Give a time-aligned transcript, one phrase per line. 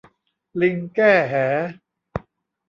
[0.61, 1.35] ลิงแก้แห